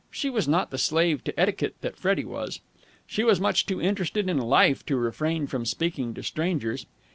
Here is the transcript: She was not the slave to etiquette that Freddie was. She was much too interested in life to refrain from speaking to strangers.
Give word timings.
She 0.09 0.31
was 0.31 0.47
not 0.47 0.71
the 0.71 0.79
slave 0.79 1.23
to 1.25 1.39
etiquette 1.39 1.75
that 1.81 1.95
Freddie 1.95 2.25
was. 2.25 2.59
She 3.05 3.23
was 3.23 3.39
much 3.39 3.67
too 3.67 3.79
interested 3.79 4.27
in 4.27 4.39
life 4.39 4.83
to 4.87 4.95
refrain 4.95 5.45
from 5.45 5.63
speaking 5.63 6.15
to 6.15 6.23
strangers. 6.23 6.87